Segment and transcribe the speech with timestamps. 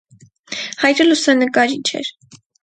[0.83, 2.11] Հայրը լուսանկարիչ էր։